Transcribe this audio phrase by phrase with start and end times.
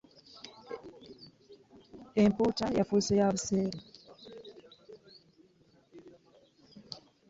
[2.23, 3.79] Empuuta yafuuse yabuseere.